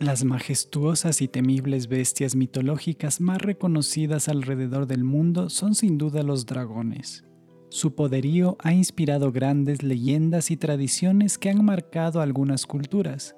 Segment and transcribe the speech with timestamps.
[0.00, 6.46] Las majestuosas y temibles bestias mitológicas más reconocidas alrededor del mundo son sin duda los
[6.46, 7.26] dragones.
[7.68, 13.36] Su poderío ha inspirado grandes leyendas y tradiciones que han marcado algunas culturas.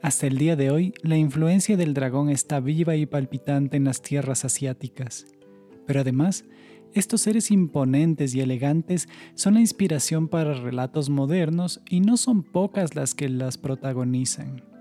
[0.00, 4.00] Hasta el día de hoy, la influencia del dragón está viva y palpitante en las
[4.00, 5.26] tierras asiáticas.
[5.84, 6.44] Pero además,
[6.94, 12.94] estos seres imponentes y elegantes son la inspiración para relatos modernos y no son pocas
[12.94, 14.77] las que las protagonizan.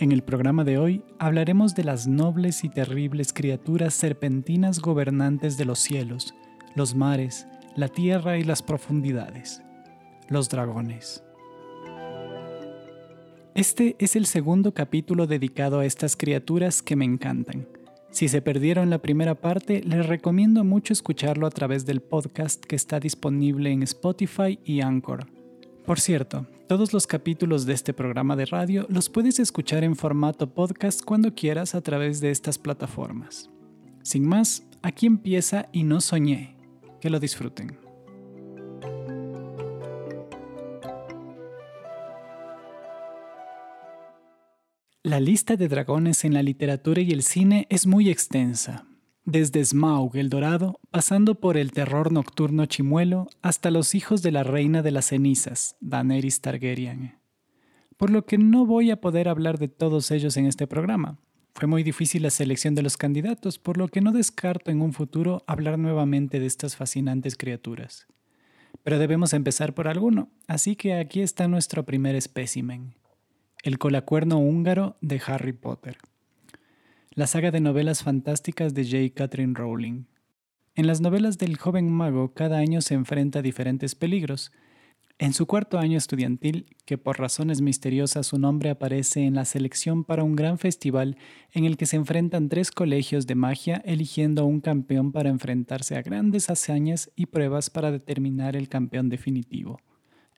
[0.00, 5.66] En el programa de hoy hablaremos de las nobles y terribles criaturas serpentinas gobernantes de
[5.66, 6.32] los cielos,
[6.74, 9.60] los mares, la tierra y las profundidades,
[10.30, 11.22] los dragones.
[13.54, 17.68] Este es el segundo capítulo dedicado a estas criaturas que me encantan.
[18.10, 22.74] Si se perdieron la primera parte, les recomiendo mucho escucharlo a través del podcast que
[22.74, 25.26] está disponible en Spotify y Anchor.
[25.84, 30.48] Por cierto, todos los capítulos de este programa de radio los puedes escuchar en formato
[30.48, 33.50] podcast cuando quieras a través de estas plataformas.
[34.02, 36.56] Sin más, aquí empieza y no soñé.
[37.00, 37.78] Que lo disfruten.
[45.02, 48.86] La lista de dragones en la literatura y el cine es muy extensa,
[49.24, 54.42] desde Smaug el Dorado, pasando por el terror nocturno chimuelo, hasta los hijos de la
[54.42, 57.18] reina de las cenizas, Daenerys Targaryen.
[57.96, 61.18] Por lo que no voy a poder hablar de todos ellos en este programa.
[61.54, 64.92] Fue muy difícil la selección de los candidatos, por lo que no descarto en un
[64.92, 68.06] futuro hablar nuevamente de estas fascinantes criaturas.
[68.82, 72.94] Pero debemos empezar por alguno, así que aquí está nuestro primer espécimen.
[73.62, 75.98] El colacuerno húngaro de Harry Potter.
[77.16, 79.12] La saga de novelas fantásticas de J.
[79.12, 80.04] Catherine Rowling.
[80.76, 84.52] En las novelas del joven mago cada año se enfrenta a diferentes peligros.
[85.18, 90.04] En su cuarto año estudiantil, que por razones misteriosas su nombre aparece en la selección
[90.04, 91.16] para un gran festival
[91.50, 95.96] en el que se enfrentan tres colegios de magia eligiendo a un campeón para enfrentarse
[95.96, 99.80] a grandes hazañas y pruebas para determinar el campeón definitivo.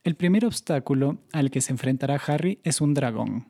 [0.04, 3.46] El primer obstáculo al que se enfrentará Harry es un dragón.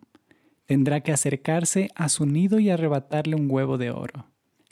[0.67, 4.27] Tendrá que acercarse a su nido y arrebatarle un huevo de oro.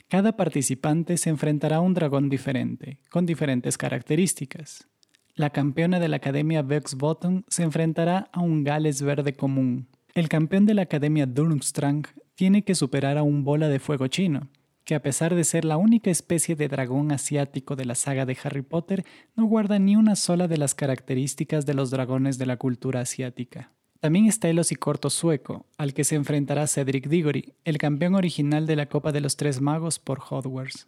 [0.07, 4.87] Cada participante se enfrentará a un dragón diferente, con diferentes características.
[5.35, 9.87] La campeona de la Academia Vex Bottom se enfrentará a un Gales verde común.
[10.13, 12.03] El campeón de la Academia Durmstrang
[12.35, 14.49] tiene que superar a un bola de fuego chino,
[14.83, 18.37] que a pesar de ser la única especie de dragón asiático de la saga de
[18.43, 22.57] Harry Potter, no guarda ni una sola de las características de los dragones de la
[22.57, 23.71] cultura asiática.
[24.01, 28.75] También está el osicorto sueco, al que se enfrentará Cedric Diggory, el campeón original de
[28.75, 30.87] la Copa de los Tres Magos por Hogwarts.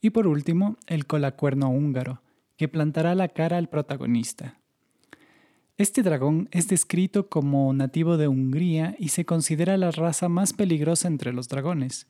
[0.00, 2.22] Y por último, el colacuerno húngaro,
[2.56, 4.60] que plantará la cara al protagonista.
[5.78, 11.08] Este dragón es descrito como nativo de Hungría y se considera la raza más peligrosa
[11.08, 12.06] entre los dragones.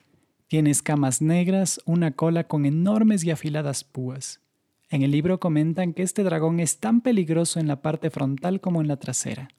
[0.47, 4.41] Tiene escamas negras, una cola con enormes y afiladas púas.
[4.91, 8.79] En el libro comentan que este dragón es tan peligroso en la parte frontal como
[8.81, 9.49] en la trasera.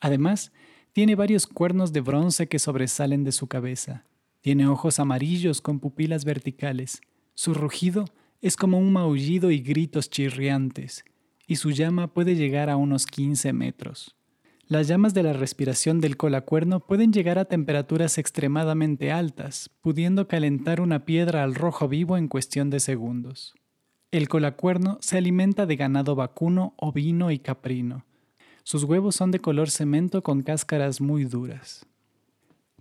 [0.00, 0.52] Además,
[0.92, 4.04] tiene varios cuernos de bronce que sobresalen de su cabeza.
[4.40, 7.00] Tiene ojos amarillos con pupilas verticales.
[7.34, 8.04] Su rugido
[8.40, 11.04] es como un maullido y gritos chirriantes,
[11.46, 14.14] y su llama puede llegar a unos 15 metros.
[14.66, 20.82] Las llamas de la respiración del colacuerno pueden llegar a temperaturas extremadamente altas, pudiendo calentar
[20.82, 23.54] una piedra al rojo vivo en cuestión de segundos.
[24.10, 28.04] El colacuerno se alimenta de ganado vacuno, ovino y caprino.
[28.68, 31.86] Sus huevos son de color cemento con cáscaras muy duras.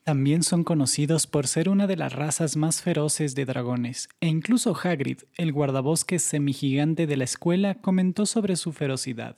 [0.04, 4.76] También son conocidos por ser una de las razas más feroces de dragones, e incluso
[4.76, 9.38] Hagrid, el guardabosques semigigante de la escuela, comentó sobre su ferocidad.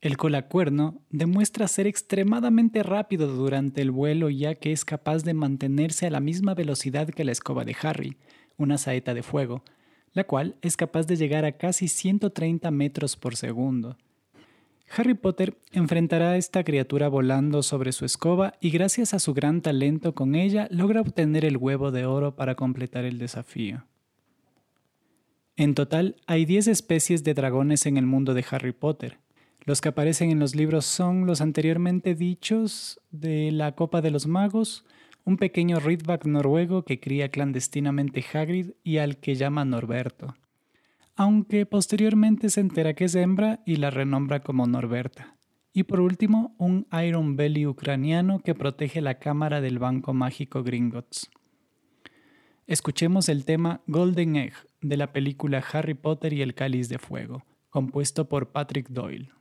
[0.00, 6.06] El colacuerno demuestra ser extremadamente rápido durante el vuelo ya que es capaz de mantenerse
[6.06, 8.16] a la misma velocidad que la escoba de Harry,
[8.56, 9.64] una saeta de fuego,
[10.14, 13.98] la cual es capaz de llegar a casi 130 metros por segundo.
[14.96, 19.60] Harry Potter enfrentará a esta criatura volando sobre su escoba y gracias a su gran
[19.60, 23.84] talento con ella logra obtener el huevo de oro para completar el desafío.
[25.56, 29.18] En total hay 10 especies de dragones en el mundo de Harry Potter,
[29.68, 34.26] los que aparecen en los libros son los anteriormente dichos de la Copa de los
[34.26, 34.86] Magos,
[35.24, 40.36] un pequeño Ridback noruego que cría clandestinamente Hagrid y al que llama Norberto,
[41.18, 45.34] aunque posteriormente se entera que es hembra y la renombra como Norberta.
[45.72, 51.28] Y por último, un Iron Belly ucraniano que protege la cámara del Banco Mágico Gringotts.
[52.68, 57.42] Escuchemos el tema Golden Egg de la película Harry Potter y el Cáliz de Fuego,
[57.68, 59.32] compuesto por Patrick Doyle.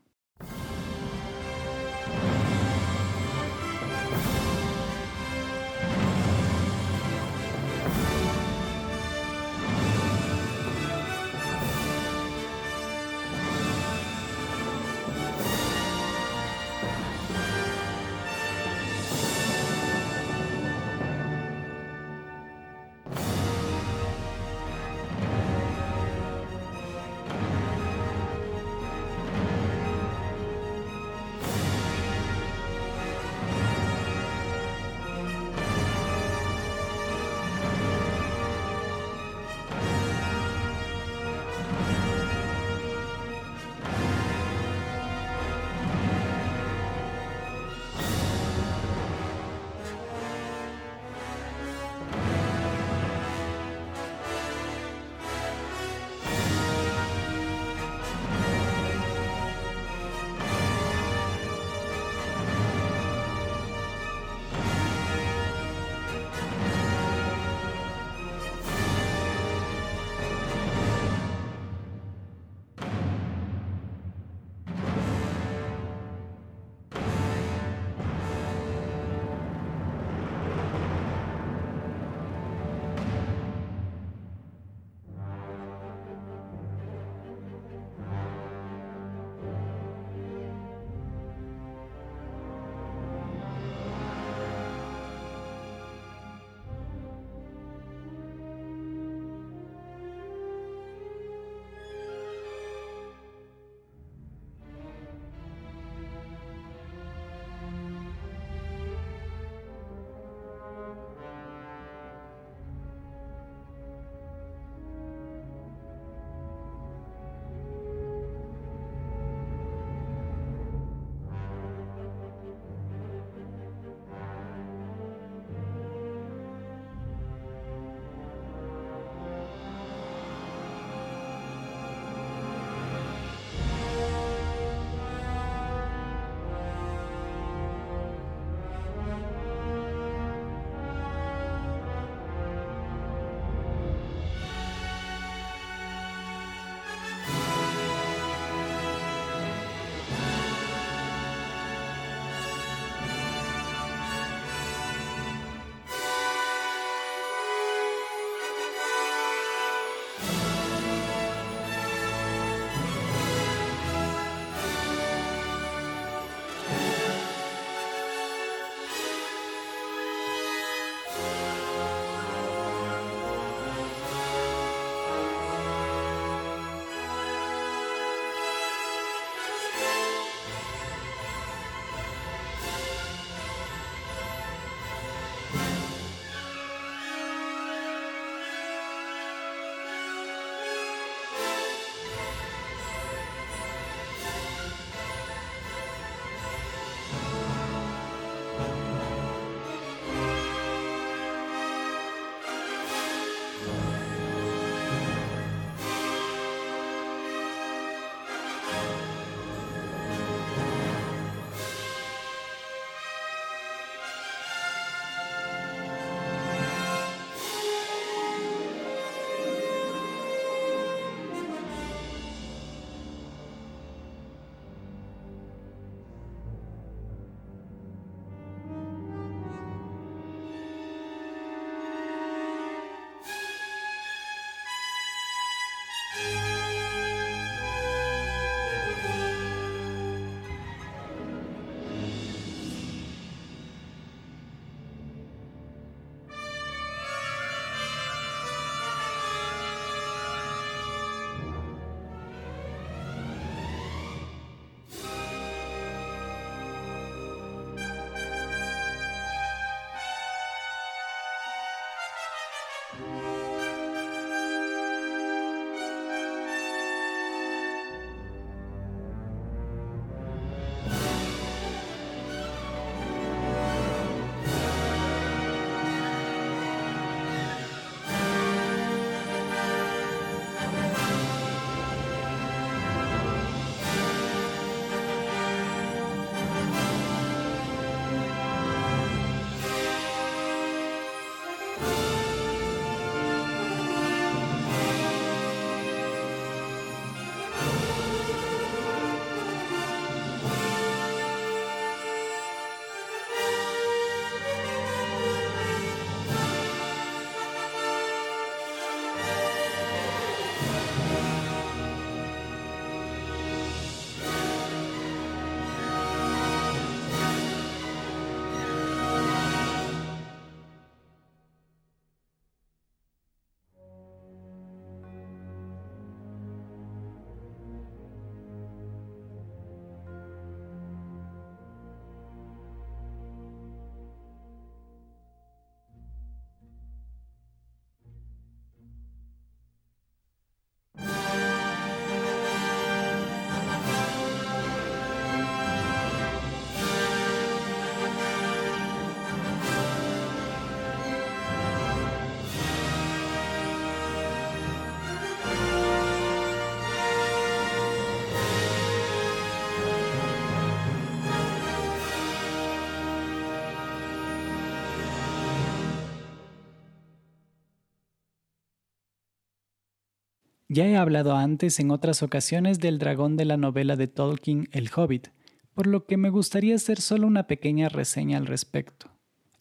[370.78, 374.92] Ya he hablado antes en otras ocasiones del dragón de la novela de Tolkien El
[374.96, 375.30] Hobbit,
[375.74, 379.10] por lo que me gustaría hacer solo una pequeña reseña al respecto.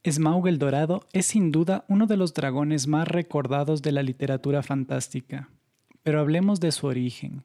[0.05, 4.63] Smaug el Dorado es sin duda uno de los dragones más recordados de la literatura
[4.63, 5.49] fantástica.
[6.03, 7.45] Pero hablemos de su origen.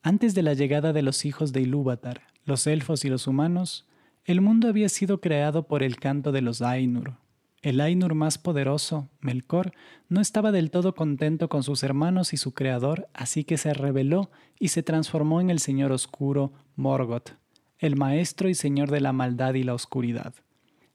[0.00, 3.88] Antes de la llegada de los hijos de Ilúvatar, los elfos y los humanos,
[4.26, 7.14] el mundo había sido creado por el canto de los Ainur.
[7.60, 9.72] El Ainur más poderoso, Melkor,
[10.08, 14.30] no estaba del todo contento con sus hermanos y su creador, así que se rebeló
[14.60, 17.30] y se transformó en el Señor Oscuro, Morgoth,
[17.78, 20.34] el maestro y señor de la maldad y la oscuridad.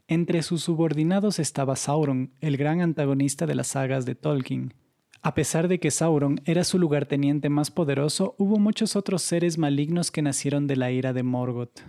[0.08, 4.74] Entre sus subordinados estaba Sauron, el gran antagonista de las sagas de Tolkien,
[5.26, 10.12] a pesar de que Sauron era su lugarteniente más poderoso, hubo muchos otros seres malignos
[10.12, 11.80] que nacieron de la ira de Morgoth.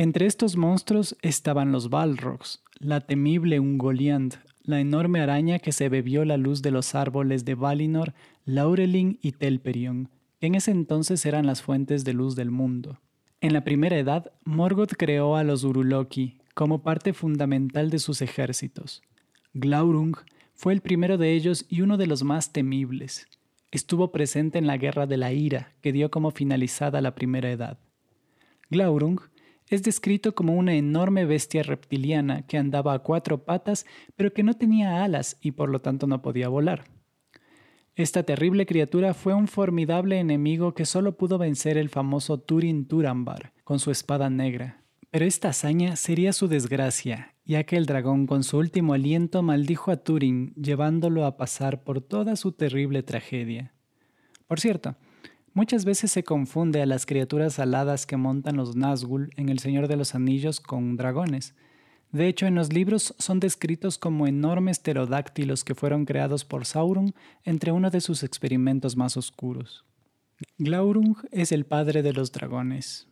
[0.00, 6.24] Entre estos monstruos estaban los Balrogs, la temible Ungoliant, la enorme araña que se bebió
[6.24, 8.14] la luz de los árboles de Valinor,
[8.46, 10.08] Laurelin y Telperion,
[10.40, 12.98] que en ese entonces eran las fuentes de luz del mundo.
[13.42, 19.02] En la primera edad, Morgoth creó a los Uruloki como parte fundamental de sus ejércitos.
[19.52, 20.16] Glaurung
[20.54, 23.28] fue el primero de ellos y uno de los más temibles.
[23.70, 27.78] Estuvo presente en la Guerra de la Ira, que dio como finalizada la Primera Edad.
[28.70, 29.20] Glaurung
[29.70, 33.86] es descrito como una enorme bestia reptiliana que andaba a cuatro patas,
[34.16, 36.84] pero que no tenía alas y por lo tanto no podía volar.
[37.94, 43.52] Esta terrible criatura fue un formidable enemigo que solo pudo vencer el famoso Turin Turambar
[43.62, 44.82] con su espada negra.
[45.10, 49.90] Pero esta hazaña sería su desgracia, ya que el dragón con su último aliento maldijo
[49.90, 53.72] a Turing, llevándolo a pasar por toda su terrible tragedia.
[54.46, 54.96] Por cierto,
[55.54, 59.88] muchas veces se confunde a las criaturas aladas que montan los Nazgûl en El Señor
[59.88, 61.54] de los Anillos con dragones.
[62.12, 67.14] De hecho, en los libros son descritos como enormes pterodáctilos que fueron creados por Sauron
[67.44, 69.84] entre uno de sus experimentos más oscuros.
[70.58, 73.06] Glaurung es el padre de los dragones.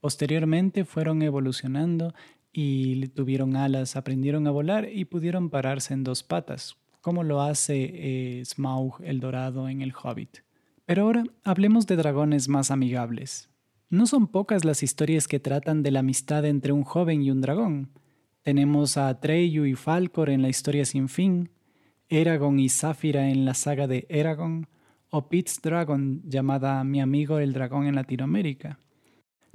[0.00, 2.14] Posteriormente fueron evolucionando
[2.52, 7.90] y tuvieron alas, aprendieron a volar y pudieron pararse en dos patas, como lo hace
[8.38, 10.44] eh, Smaug el Dorado en el Hobbit.
[10.86, 13.48] Pero ahora hablemos de dragones más amigables.
[13.88, 17.40] No son pocas las historias que tratan de la amistad entre un joven y un
[17.40, 17.90] dragón.
[18.42, 21.50] Tenemos a Atreyu y Falcor en la historia sin fin,
[22.08, 24.68] Eragon y Zafira en la saga de Eragon,
[25.08, 28.80] o Pete's Dragon llamada Mi amigo el dragón en Latinoamérica.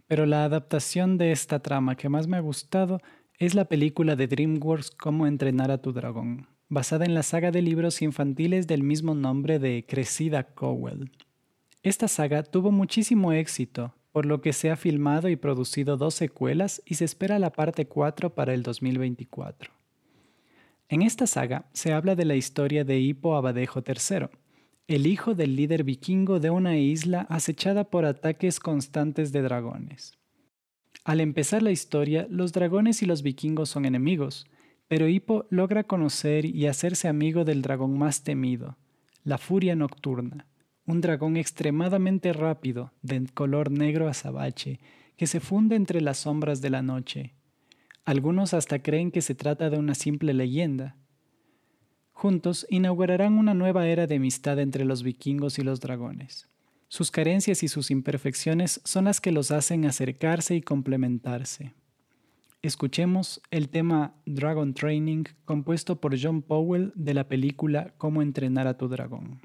[0.07, 2.99] Pero la adaptación de esta trama que más me ha gustado
[3.37, 7.63] es la película de DreamWorks Cómo entrenar a tu dragón, basada en la saga de
[7.63, 11.11] libros infantiles del mismo nombre de Crecida Cowell.
[11.81, 16.81] Esta saga tuvo muchísimo éxito, por lo que se ha filmado y producido dos secuelas
[16.85, 19.71] y se espera la parte 4 para el 2024.
[20.89, 24.27] En esta saga se habla de la historia de Hippo Abadejo III,
[24.87, 30.17] el hijo del líder vikingo de una isla acechada por ataques constantes de dragones.
[31.03, 34.47] Al empezar la historia, los dragones y los vikingos son enemigos,
[34.89, 38.77] pero Hippo logra conocer y hacerse amigo del dragón más temido,
[39.23, 40.45] la Furia Nocturna,
[40.85, 44.81] un dragón extremadamente rápido, de color negro azabache,
[45.15, 47.35] que se funde entre las sombras de la noche.
[48.03, 50.97] Algunos hasta creen que se trata de una simple leyenda,
[52.19, 56.49] Juntos inaugurarán una nueva era de amistad entre los vikingos y los dragones.
[56.89, 61.71] Sus carencias y sus imperfecciones son las que los hacen acercarse y complementarse.
[62.61, 68.77] Escuchemos el tema Dragon Training compuesto por John Powell de la película Cómo entrenar a
[68.77, 69.39] tu dragón.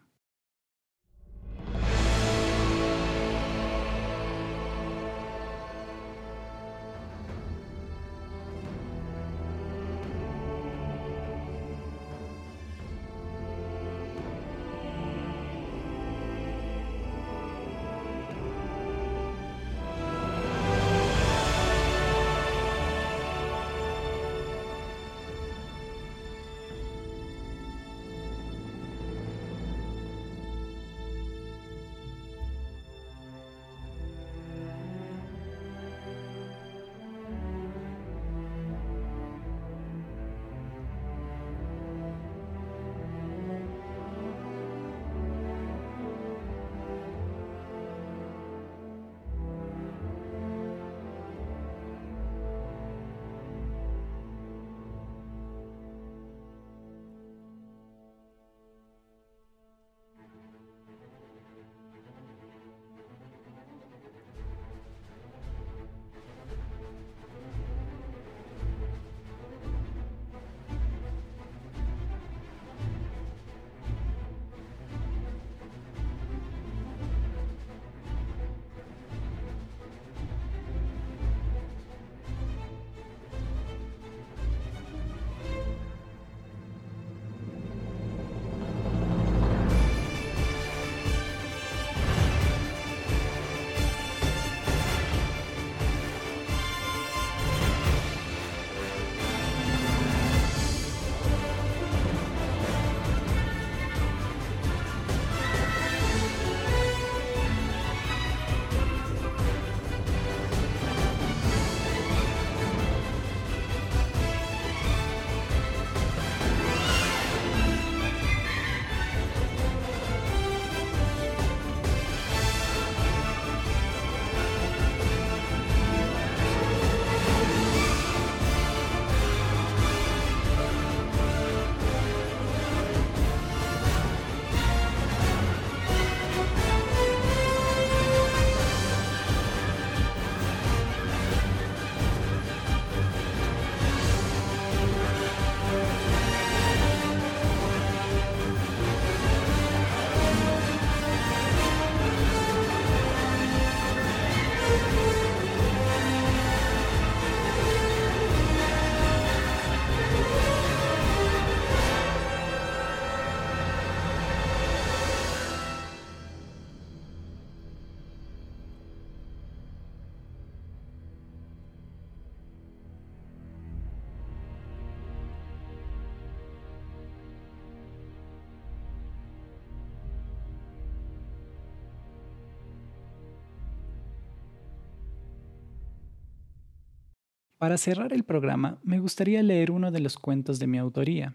[187.64, 191.34] Para cerrar el programa, me gustaría leer uno de los cuentos de mi autoría.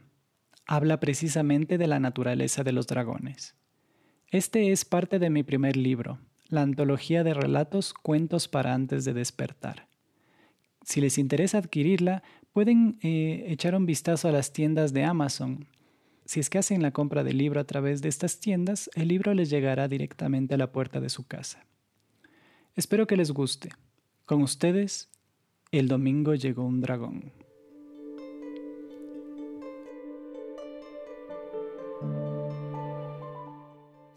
[0.67, 3.55] Habla precisamente de la naturaleza de los dragones.
[4.27, 9.13] Este es parte de mi primer libro, la antología de relatos Cuentos para antes de
[9.13, 9.87] despertar.
[10.83, 12.21] Si les interesa adquirirla,
[12.53, 15.67] pueden eh, echar un vistazo a las tiendas de Amazon.
[16.25, 19.33] Si es que hacen la compra del libro a través de estas tiendas, el libro
[19.33, 21.65] les llegará directamente a la puerta de su casa.
[22.75, 23.71] Espero que les guste.
[24.25, 25.09] Con ustedes,
[25.71, 27.31] el domingo llegó un dragón.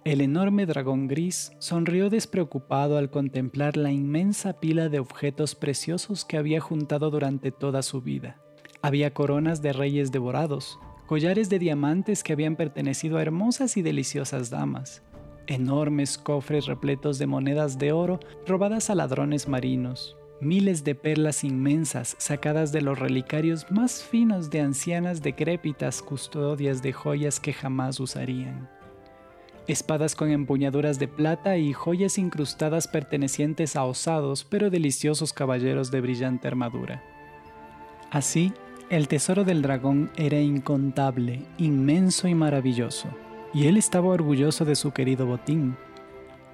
[0.05, 6.39] El enorme dragón gris sonrió despreocupado al contemplar la inmensa pila de objetos preciosos que
[6.39, 8.41] había juntado durante toda su vida.
[8.81, 14.49] Había coronas de reyes devorados, collares de diamantes que habían pertenecido a hermosas y deliciosas
[14.49, 15.03] damas,
[15.47, 22.17] enormes cofres repletos de monedas de oro robadas a ladrones marinos, miles de perlas inmensas
[22.19, 28.69] sacadas de los relicarios más finos de ancianas decrépitas custodias de joyas que jamás usarían
[29.67, 36.01] espadas con empuñaduras de plata y joyas incrustadas pertenecientes a osados pero deliciosos caballeros de
[36.01, 37.03] brillante armadura.
[38.11, 38.53] Así,
[38.91, 43.09] el tesoro del dragón era incontable, inmenso y maravilloso,
[43.55, 45.77] y él estaba orgulloso de su querido botín.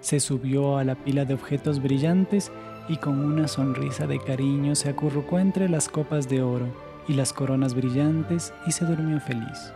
[0.00, 2.52] Se subió a la pila de objetos brillantes
[2.88, 6.66] y con una sonrisa de cariño se acurrucó entre las copas de oro
[7.06, 9.72] y las coronas brillantes y se durmió feliz.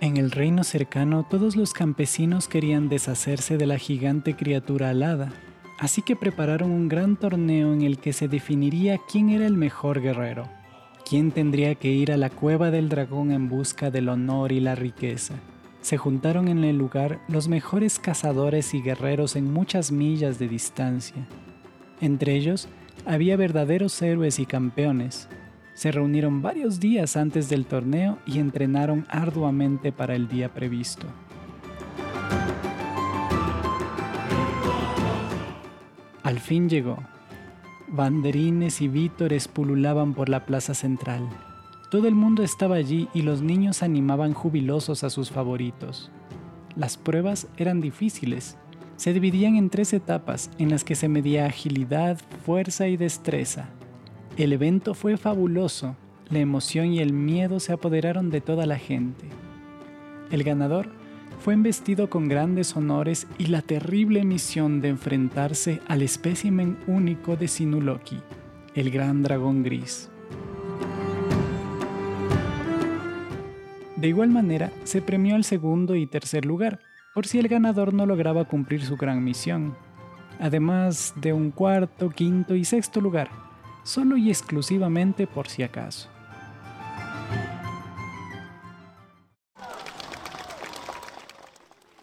[0.00, 5.32] En el reino cercano todos los campesinos querían deshacerse de la gigante criatura alada,
[5.80, 10.02] así que prepararon un gran torneo en el que se definiría quién era el mejor
[10.02, 10.46] guerrero,
[11.08, 14.74] quién tendría que ir a la cueva del dragón en busca del honor y la
[14.74, 15.34] riqueza.
[15.80, 21.26] Se juntaron en el lugar los mejores cazadores y guerreros en muchas millas de distancia.
[22.02, 22.68] Entre ellos
[23.06, 25.28] había verdaderos héroes y campeones,
[25.72, 31.06] se reunieron varios días antes del torneo y entrenaron arduamente para el día previsto.
[36.30, 36.96] Al fin llegó.
[37.88, 41.28] Banderines y vítores pululaban por la plaza central.
[41.90, 46.08] Todo el mundo estaba allí y los niños animaban jubilosos a sus favoritos.
[46.76, 48.56] Las pruebas eran difíciles.
[48.94, 53.68] Se dividían en tres etapas en las que se medía agilidad, fuerza y destreza.
[54.36, 55.96] El evento fue fabuloso,
[56.28, 59.24] la emoción y el miedo se apoderaron de toda la gente.
[60.30, 60.92] El ganador
[61.40, 67.48] fue investido con grandes honores y la terrible misión de enfrentarse al espécimen único de
[67.48, 68.18] Sinuloki,
[68.74, 70.10] el gran dragón gris.
[73.96, 76.80] De igual manera, se premió al segundo y tercer lugar,
[77.14, 79.74] por si el ganador no lograba cumplir su gran misión,
[80.38, 83.30] además de un cuarto, quinto y sexto lugar,
[83.82, 86.10] solo y exclusivamente por si acaso.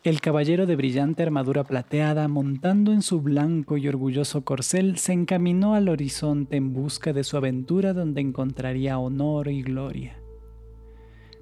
[0.04, 5.74] El caballero de brillante armadura plateada, montando en su blanco y orgulloso corcel, se encaminó
[5.74, 10.22] al horizonte en busca de su aventura donde encontraría honor y gloria.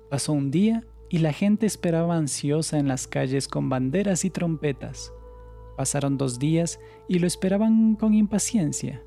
[0.09, 5.11] Pasó un día y la gente esperaba ansiosa en las calles con banderas y trompetas.
[5.75, 9.03] Pasaron dos días y lo esperaban con impaciencia.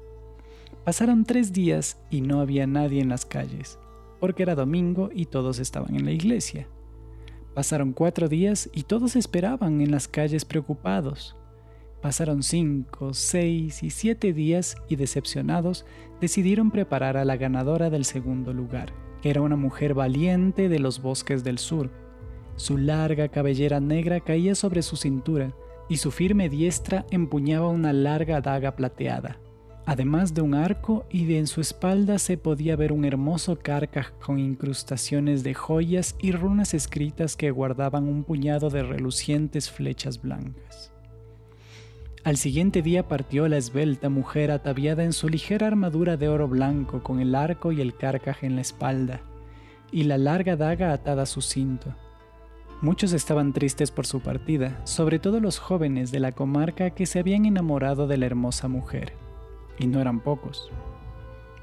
[0.84, 3.78] Pasaron tres días y no había nadie en las calles,
[4.20, 6.68] porque era domingo y todos estaban en la iglesia.
[7.54, 11.36] Pasaron cuatro días y todos esperaban en las calles preocupados.
[12.00, 15.84] Pasaron cinco, seis y siete días y decepcionados
[16.20, 21.02] decidieron preparar a la ganadora del segundo lugar, que era una mujer valiente de los
[21.02, 21.90] bosques del sur.
[22.54, 25.52] Su larga cabellera negra caía sobre su cintura
[25.88, 29.40] y su firme diestra empuñaba una larga daga plateada.
[29.88, 34.10] Además de un arco y de en su espalda se podía ver un hermoso carcaj
[34.22, 40.92] con incrustaciones de joyas y runas escritas que guardaban un puñado de relucientes flechas blancas.
[42.22, 47.02] Al siguiente día partió la esbelta mujer ataviada en su ligera armadura de oro blanco
[47.02, 49.22] con el arco y el carcaj en la espalda,
[49.90, 51.94] y la larga daga atada a su cinto.
[52.82, 57.20] Muchos estaban tristes por su partida, sobre todo los jóvenes de la comarca que se
[57.20, 59.14] habían enamorado de la hermosa mujer
[59.78, 60.70] y no eran pocos.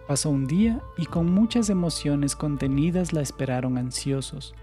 [0.08, 4.54] Pasó un día y con muchas emociones contenidas la esperaron ansiosos.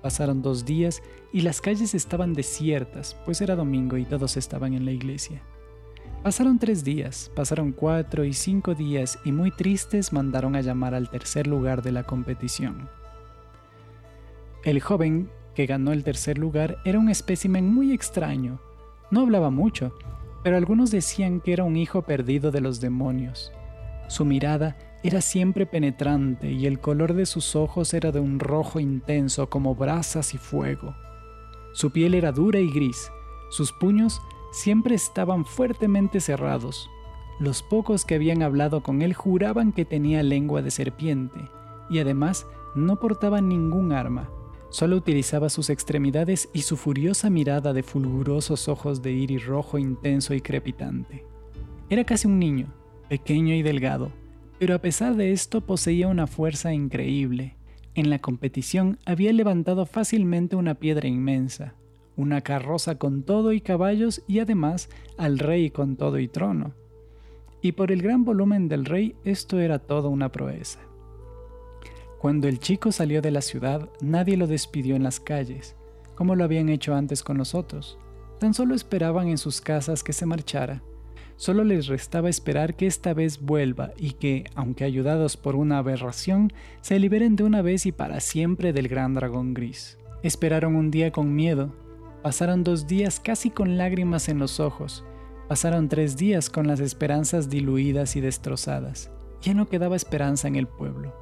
[0.00, 4.84] Pasaron dos días y las calles estaban desiertas, pues era domingo y todos estaban en
[4.84, 5.42] la iglesia.
[6.22, 11.10] Pasaron tres días, pasaron cuatro y cinco días y muy tristes mandaron a llamar al
[11.10, 12.88] tercer lugar de la competición.
[14.64, 18.60] El joven que ganó el tercer lugar era un espécimen muy extraño.
[19.10, 19.92] No hablaba mucho,
[20.42, 23.52] pero algunos decían que era un hijo perdido de los demonios.
[24.08, 28.78] Su mirada era siempre penetrante y el color de sus ojos era de un rojo
[28.78, 30.94] intenso como brasas y fuego.
[31.72, 33.10] Su piel era dura y gris,
[33.50, 34.20] sus puños
[34.52, 36.88] siempre estaban fuertemente cerrados.
[37.40, 41.40] Los pocos que habían hablado con él juraban que tenía lengua de serpiente
[41.88, 44.30] y además no portaba ningún arma.
[44.72, 50.32] Solo utilizaba sus extremidades y su furiosa mirada de fulgurosos ojos de iris rojo intenso
[50.32, 51.26] y crepitante.
[51.90, 52.72] Era casi un niño,
[53.10, 54.10] pequeño y delgado,
[54.58, 57.58] pero a pesar de esto poseía una fuerza increíble.
[57.94, 61.74] En la competición había levantado fácilmente una piedra inmensa,
[62.16, 66.72] una carroza con todo y caballos y además al rey con todo y trono.
[67.60, 70.80] Y por el gran volumen del rey esto era todo una proeza.
[72.22, 75.74] Cuando el chico salió de la ciudad, nadie lo despidió en las calles,
[76.14, 77.98] como lo habían hecho antes con nosotros.
[78.38, 80.84] Tan solo esperaban en sus casas que se marchara.
[81.34, 86.52] Solo les restaba esperar que esta vez vuelva y que, aunque ayudados por una aberración,
[86.80, 89.98] se liberen de una vez y para siempre del gran dragón gris.
[90.22, 91.74] Esperaron un día con miedo,
[92.22, 95.04] pasaron dos días casi con lágrimas en los ojos,
[95.48, 99.10] pasaron tres días con las esperanzas diluidas y destrozadas.
[99.40, 101.21] Ya no quedaba esperanza en el pueblo.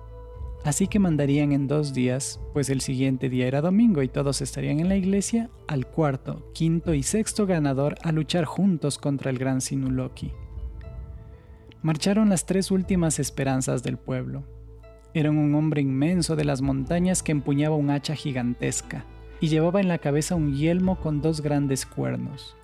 [0.62, 4.79] Así que mandarían en dos días, pues el siguiente día era domingo y todos estarían
[4.79, 9.62] en la iglesia, al cuarto, quinto y sexto ganador a luchar juntos contra el gran
[9.62, 10.33] Sinuloki.
[11.83, 14.44] Marcharon las tres últimas esperanzas del pueblo.
[15.14, 19.07] Eran un hombre inmenso de las montañas que empuñaba un hacha gigantesca
[19.40, 22.55] y llevaba en la cabeza un yelmo con dos grandes cuernos.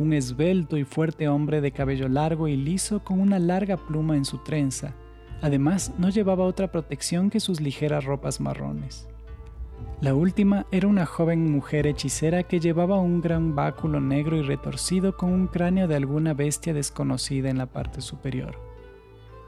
[0.00, 4.24] Un esbelto y fuerte hombre de cabello largo y liso con una larga pluma en
[4.24, 4.96] su trenza
[5.44, 9.06] Además, no llevaba otra protección que sus ligeras ropas marrones.
[10.00, 15.18] La última era una joven mujer hechicera que llevaba un gran báculo negro y retorcido
[15.18, 18.58] con un cráneo de alguna bestia desconocida en la parte superior.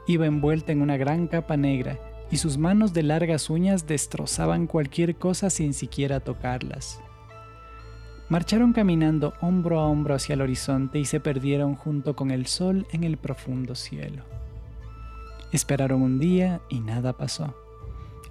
[0.05, 5.15] Iba envuelta en una gran capa negra y sus manos de largas uñas destrozaban cualquier
[5.15, 7.01] cosa sin siquiera tocarlas.
[8.29, 12.85] Marcharon caminando hombro a hombro hacia el horizonte y se perdieron junto con el sol
[12.91, 14.37] en el profundo cielo.
[15.53, 17.55] Esperaron un día y nada pasó.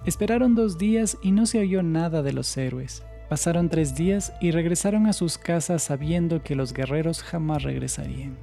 [0.05, 3.03] Esperaron dos días y no se oyó nada de los héroes.
[3.27, 8.37] Pasaron tres días y regresaron a sus casas sabiendo que los guerreros jamás regresarían.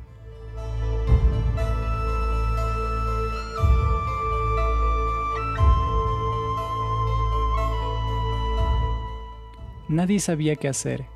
[9.89, 11.07] Nadie sabía qué hacer.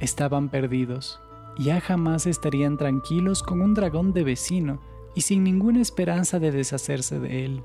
[0.00, 1.20] Estaban perdidos.
[1.58, 4.80] Ya jamás estarían tranquilos con un dragón de vecino
[5.14, 7.62] y sin ninguna esperanza de deshacerse de él.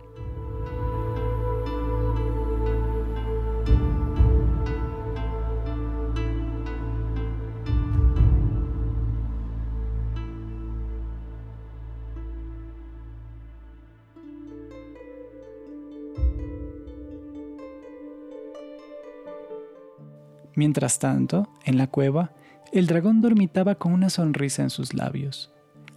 [20.56, 22.32] Mientras tanto, en la cueva,
[22.72, 25.53] el dragón dormitaba con una sonrisa en sus labios.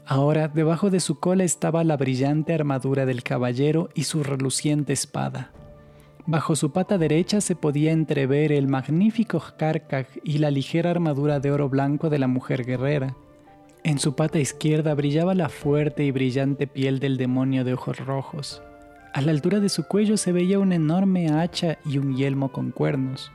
[0.09, 5.51] Ahora debajo de su cola estaba la brillante armadura del caballero y su reluciente espada.
[6.27, 11.51] Bajo su pata derecha se podía entrever el magnífico carcaj y la ligera armadura de
[11.51, 13.17] oro blanco de la mujer guerrera.
[13.83, 18.63] En su pata izquierda brillaba la fuerte y brillante piel del demonio de ojos rojos.
[19.13, 22.71] A la altura de su cuello se veía una enorme hacha y un yelmo con
[22.71, 23.33] cuernos.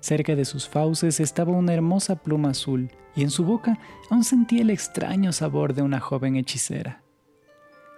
[0.00, 3.78] Cerca de sus fauces estaba una hermosa pluma azul, y en su boca
[4.10, 7.02] aún sentía el extraño sabor de una joven hechicera.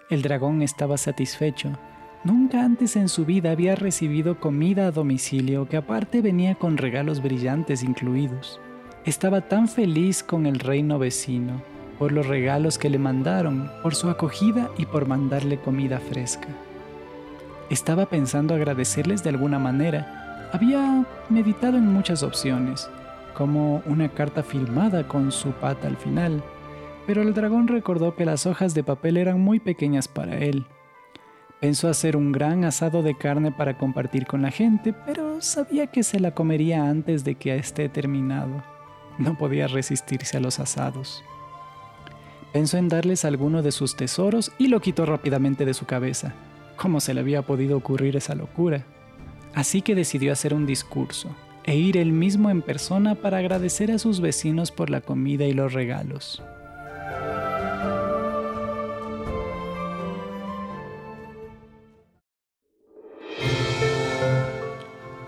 [0.09, 1.79] El dragón estaba satisfecho.
[2.25, 7.23] Nunca antes en su vida había recibido comida a domicilio que aparte venía con regalos
[7.23, 8.61] brillantes incluidos.
[9.05, 11.63] Estaba tan feliz con el reino vecino,
[11.99, 16.49] por los regalos que le mandaron, por su acogida y por mandarle comida fresca.
[17.71, 22.91] Estaba pensando agradecerles de alguna manera, había meditado en muchas opciones,
[23.35, 26.43] como una carta filmada con su pata al final,
[27.07, 30.67] pero el dragón recordó que las hojas de papel eran muy pequeñas para él.
[31.61, 36.03] Pensó hacer un gran asado de carne para compartir con la gente, pero sabía que
[36.03, 38.63] se la comería antes de que esté terminado.
[39.19, 41.23] No podía resistirse a los asados.
[42.53, 46.33] Pensó en darles alguno de sus tesoros y lo quitó rápidamente de su cabeza.
[46.77, 48.87] ¿Cómo se le había podido ocurrir esa locura?
[49.55, 51.35] Así que decidió hacer un discurso
[51.65, 55.53] e ir él mismo en persona para agradecer a sus vecinos por la comida y
[55.53, 56.43] los regalos.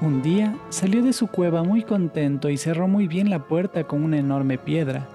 [0.00, 4.02] Un día salió de su cueva muy contento y cerró muy bien la puerta con
[4.02, 5.08] una enorme piedra.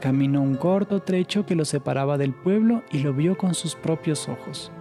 [0.00, 4.28] Caminó un corto trecho que lo separaba del pueblo y lo vio con sus propios
[4.28, 4.72] ojos.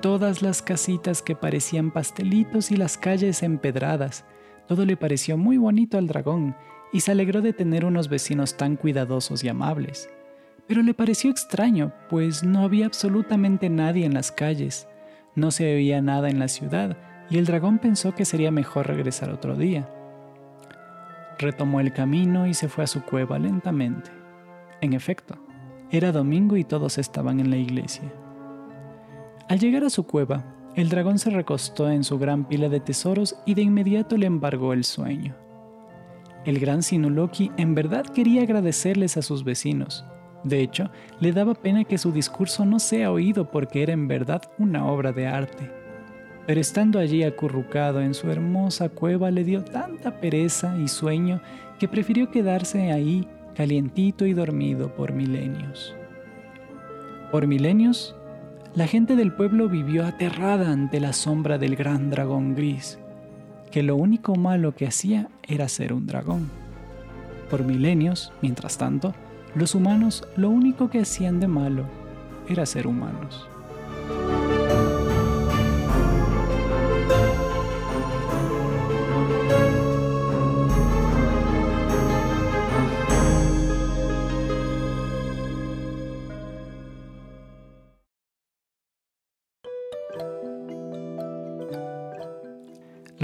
[0.00, 4.24] Todas las casitas que parecían pastelitos y las calles empedradas,
[4.68, 6.54] todo le pareció muy bonito al dragón
[6.92, 10.08] y se alegró de tener unos vecinos tan cuidadosos y amables.
[10.68, 14.86] Pero le pareció extraño, pues no había absolutamente nadie en las calles,
[15.34, 16.96] no se veía nada en la ciudad,
[17.28, 19.88] y el dragón pensó que sería mejor regresar otro día.
[21.38, 24.10] Retomó el camino y se fue a su cueva lentamente.
[24.80, 25.34] En efecto,
[25.90, 28.12] era domingo y todos estaban en la iglesia.
[29.48, 30.44] Al llegar a su cueva,
[30.76, 34.72] el dragón se recostó en su gran pila de tesoros y de inmediato le embargó
[34.72, 35.34] el sueño.
[36.44, 40.04] El gran Sinuloki en verdad quería agradecerles a sus vecinos.
[40.44, 44.42] De hecho, le daba pena que su discurso no sea oído porque era en verdad
[44.58, 45.78] una obra de arte
[46.48, 51.42] pero estando allí acurrucado en su hermosa cueva le dio tanta pereza y sueño
[51.78, 55.94] que prefirió quedarse ahí calientito y dormido por milenios.
[57.30, 58.16] Por milenios,
[58.78, 62.96] la gente del pueblo vivió aterrada ante la sombra del gran dragón gris,
[63.72, 66.48] que lo único malo que hacía era ser un dragón.
[67.50, 69.16] Por milenios, mientras tanto,
[69.56, 71.86] los humanos lo único que hacían de malo
[72.48, 73.48] era ser humanos.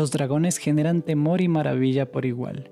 [0.05, 2.71] Los dragones generan temor y maravilla por igual.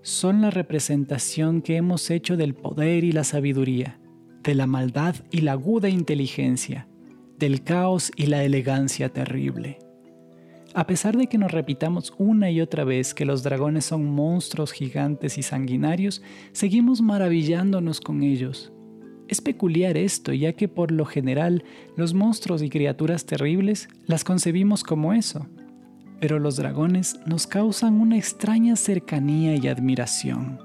[0.00, 4.00] Son la representación que hemos hecho del poder y la sabiduría,
[4.42, 6.88] de la maldad y la aguda inteligencia,
[7.38, 9.78] del caos y la elegancia terrible.
[10.72, 14.72] A pesar de que nos repitamos una y otra vez que los dragones son monstruos
[14.72, 16.22] gigantes y sanguinarios,
[16.52, 18.72] seguimos maravillándonos con ellos.
[19.28, 21.62] Es peculiar esto, ya que por lo general
[21.94, 25.46] los monstruos y criaturas terribles las concebimos como eso,
[26.24, 30.58] pero los dragones nos causan una extraña cercanía y admiración.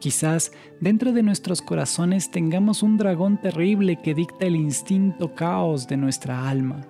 [0.00, 5.96] Quizás dentro de nuestros corazones tengamos un dragón terrible que dicta el instinto caos de
[5.96, 6.88] nuestra alma.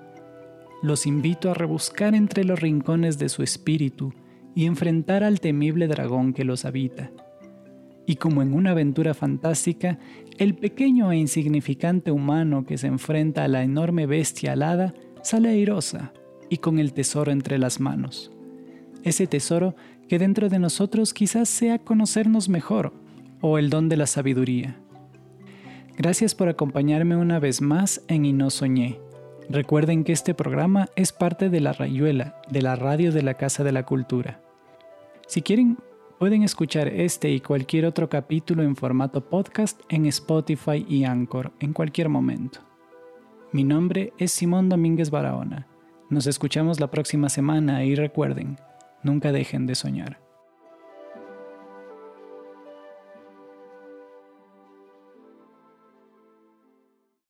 [0.82, 4.14] Los invito a rebuscar entre los rincones de su espíritu
[4.54, 7.10] y enfrentar al temible dragón que los habita.
[8.06, 9.98] Y como en una aventura fantástica,
[10.38, 16.14] el pequeño e insignificante humano que se enfrenta a la enorme bestia alada sale airosa,
[16.48, 18.30] y con el tesoro entre las manos.
[19.02, 19.74] Ese tesoro
[20.08, 22.92] que dentro de nosotros quizás sea conocernos mejor
[23.40, 24.76] o el don de la sabiduría.
[25.96, 28.98] Gracias por acompañarme una vez más en Y no soñé.
[29.48, 33.62] Recuerden que este programa es parte de La Rayuela, de la radio de la Casa
[33.62, 34.40] de la Cultura.
[35.26, 35.78] Si quieren,
[36.18, 41.72] pueden escuchar este y cualquier otro capítulo en formato podcast en Spotify y Anchor en
[41.72, 42.60] cualquier momento.
[43.52, 45.68] Mi nombre es Simón Domínguez Barahona.
[46.10, 48.58] Nos escuchamos la próxima semana y recuerden,
[49.02, 50.23] nunca dejen de soñar.